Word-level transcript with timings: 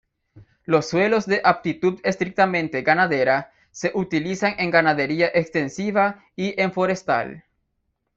Los 0.65 0.89
suelos 0.89 1.27
de 1.27 1.41
aptitud 1.43 1.99
estrictamente 2.03 2.81
ganadera 2.81 3.51
se 3.69 3.91
utilizan 3.93 4.55
en 4.57 4.71
ganadería 4.71 5.29
extensiva 5.31 6.25
y 6.35 6.59
en 6.59 6.73
forestal. 6.73 7.45